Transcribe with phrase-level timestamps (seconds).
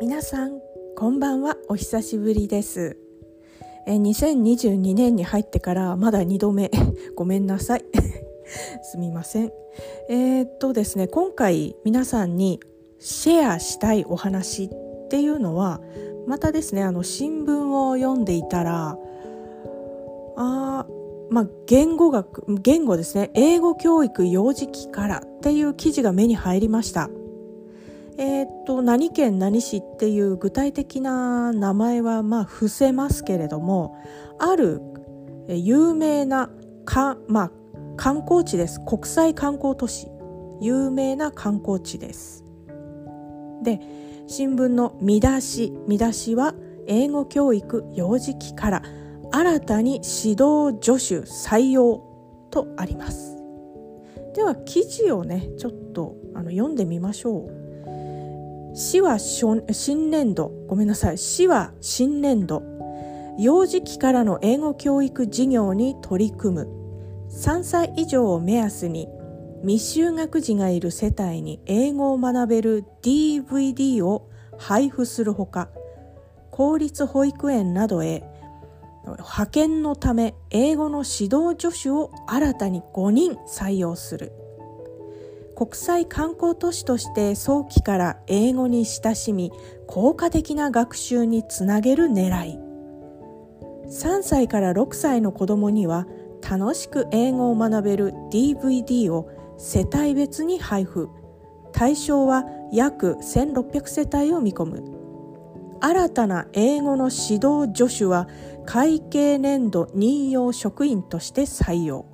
[0.00, 0.60] 皆さん
[0.96, 1.56] こんばんは。
[1.68, 2.96] お久しぶりです。
[3.86, 6.70] え2022年に入ってからまだ2度目。
[7.14, 7.84] ごめんなさい。
[8.82, 9.52] すみません。
[10.08, 12.60] えー、っとですね今回皆さんに
[12.98, 15.80] シェアしたいお話っていうのは
[16.26, 18.98] またですねあの新聞を読んでいたら
[20.36, 20.86] あ
[21.30, 23.30] まあ、言語学言語ですね。
[23.34, 27.10] 英語教育幼児期からっていう記事が目に入りました。
[28.16, 33.96] えー、っと何県何市っていう具体的な名前はまあ伏せますけれども
[34.38, 34.80] ある
[35.48, 36.48] 有名な
[36.84, 37.50] か、まあ、
[37.96, 38.80] 観光地です。
[38.84, 40.08] 国際観光都市。
[40.60, 42.44] 有名な観光地です。
[43.62, 43.80] で
[44.26, 46.54] 新聞の見出し見出しは
[46.86, 48.82] 英語教育幼児期から
[49.32, 52.02] 新たに指導助手採用
[52.50, 53.36] とあります。
[54.34, 57.63] では記事をねちょっとあの読んでみましょう。
[58.76, 60.50] 市は新年度。
[60.66, 61.18] ごめんなさい。
[61.18, 62.62] 市は新年度。
[63.38, 66.68] 幼児期からの英語教育事業に取り組む。
[67.30, 69.08] 3歳以上を目安に
[69.64, 75.68] 未就学児がいる世帯に英語を学べる DVD を配布するほか
[76.50, 78.22] 公立保育園などへ
[79.04, 84.32] 派遣のため英語の指導助手を新たに5人採用する。
[85.56, 89.52] 国際観光都市として早期から英語に親しみ
[89.86, 92.58] 効果的な学習につなげる狙い。
[93.86, 96.06] 3歳から6歳の子どもには
[96.48, 101.08] 楽しく英語を学べる DVD を世帯別に配布。
[101.72, 104.82] 対象は約1600世帯を見込む。
[105.80, 108.28] 新たな英語の指導助手は
[108.64, 112.06] 会計年度任用職員として採用。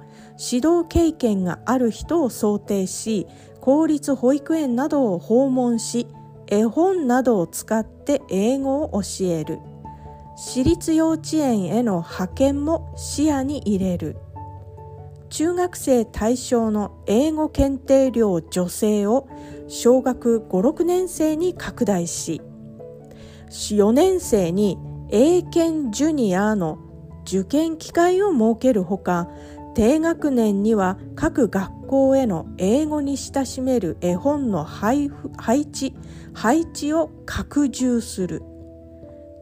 [0.43, 3.27] 指導経験がある人を想定し
[3.61, 6.07] 公立保育園などを訪問し
[6.47, 9.59] 絵本などを使って英語を教える。
[10.37, 14.17] 私立幼稚園への派遣も視野に入れる。
[15.29, 19.29] 中学生対象の英語検定料助成を
[19.69, 22.43] 小学56年生に拡大し
[23.49, 24.77] 4年生に
[25.09, 26.79] 英検ジュニアの
[27.25, 29.29] 受験機会を設けるほか
[29.75, 35.95] 低学年には各学校への英語に親しめる絵本の配置
[36.33, 38.43] 配置を拡充する。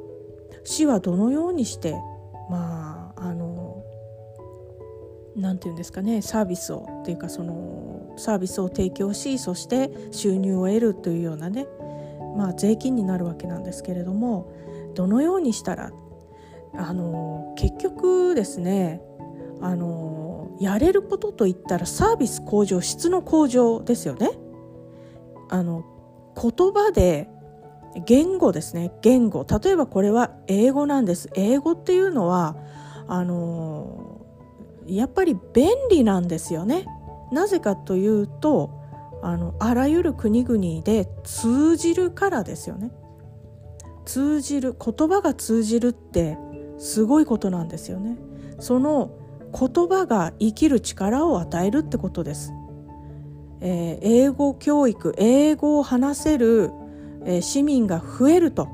[0.64, 1.94] 市はどのようにして
[2.50, 2.77] まあ
[5.38, 11.66] 何て言うんですかねサービスをっていうかそのサービスを提供しそして収入を得るというようなね
[12.36, 14.52] まあ税金になるわけなんですけれども
[14.94, 15.92] どのようにしたら
[16.74, 19.00] あの結局ですね
[19.60, 24.30] あのやれることといったらサービス向上質の向上ですよね。
[25.50, 25.84] あの
[26.36, 27.28] 言葉で
[28.04, 32.56] 言語ですね言語例えばこれは英語なんです英語っていうのは
[33.08, 34.07] あの
[34.96, 36.86] やっぱり便利なんですよね。
[37.30, 38.70] なぜかというと
[39.22, 42.92] あのあらゆる国々で通じるからですよね。
[44.04, 46.38] 通じる言葉が通じるって
[46.78, 48.16] すごいことなんですよね。
[48.58, 49.10] その
[49.52, 52.52] 言葉が生きる力を与えるってことです。
[53.60, 56.70] えー、英語教育英語を話せる、
[57.24, 58.68] えー、市民が増えると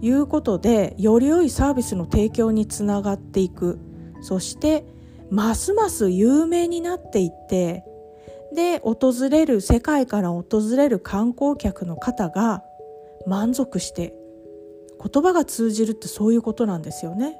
[0.00, 3.78] いうことでより良いサービスの提供につながっていく
[4.22, 4.84] そして
[5.30, 7.84] ますます有名になっていって
[8.54, 10.44] で訪れる世界から訪
[10.76, 12.62] れる観光客の方が
[13.26, 14.14] 満足して
[15.02, 17.36] 言葉が通じるってそういうことなんですよね。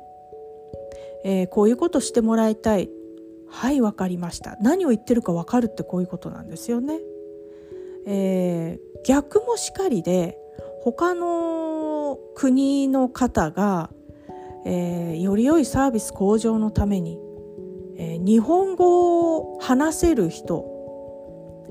[1.25, 2.91] えー、こういうことしてもらいたい
[3.49, 7.01] はい分かりました何を言ってるか分かるってこういうことなんですよね。
[8.07, 10.39] えー、逆もしかりで
[10.83, 13.91] 他の国の方が、
[14.65, 17.19] えー、より良いサービス向上のために、
[17.99, 20.65] えー、日本語を話せる人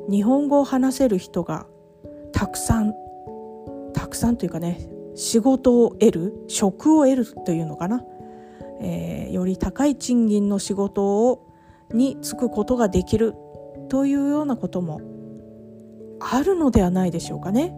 [0.10, 1.66] 日本語を話せる人が
[2.31, 2.94] たくさん
[3.94, 8.04] たくさんというかね仕事を得る職を得るというのかな、
[8.81, 11.48] えー、より高い賃金の仕事を
[11.94, 13.33] に就くことができる
[13.89, 15.00] というようなことも
[16.19, 17.75] あるのではないでしょうかね。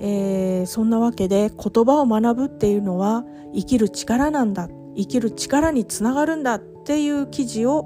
[0.00, 3.24] えー、そんなわけで言葉を学ぶっていうのは
[3.54, 7.84] 生きる力なんだ生きる力につながるんだっていう記事を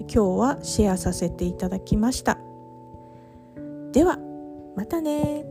[0.00, 2.38] 今日はシェアさせていただきました。
[3.92, 4.18] では
[4.76, 5.44] またね